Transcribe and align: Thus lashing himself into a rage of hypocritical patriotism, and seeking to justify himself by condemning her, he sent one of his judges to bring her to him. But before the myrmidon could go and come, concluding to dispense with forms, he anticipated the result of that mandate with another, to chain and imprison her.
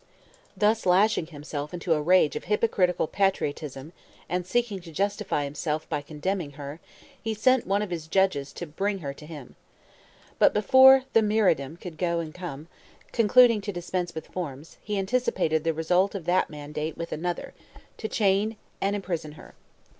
Thus 0.57 0.87
lashing 0.87 1.27
himself 1.27 1.75
into 1.75 1.93
a 1.93 2.01
rage 2.01 2.35
of 2.35 2.45
hypocritical 2.45 3.05
patriotism, 3.05 3.93
and 4.27 4.47
seeking 4.47 4.79
to 4.81 4.91
justify 4.91 5.43
himself 5.43 5.87
by 5.89 6.01
condemning 6.01 6.53
her, 6.53 6.79
he 7.21 7.35
sent 7.35 7.67
one 7.67 7.83
of 7.83 7.91
his 7.91 8.07
judges 8.07 8.51
to 8.53 8.65
bring 8.65 8.97
her 9.05 9.13
to 9.13 9.27
him. 9.27 9.55
But 10.39 10.55
before 10.55 11.03
the 11.13 11.21
myrmidon 11.21 11.77
could 11.77 11.99
go 11.99 12.19
and 12.19 12.33
come, 12.33 12.67
concluding 13.11 13.61
to 13.61 13.71
dispense 13.71 14.15
with 14.15 14.25
forms, 14.25 14.77
he 14.81 14.97
anticipated 14.97 15.63
the 15.63 15.71
result 15.71 16.15
of 16.15 16.25
that 16.25 16.49
mandate 16.49 16.97
with 16.97 17.11
another, 17.11 17.53
to 17.97 18.07
chain 18.09 18.57
and 18.81 18.95
imprison 18.95 19.33
her. 19.33 19.53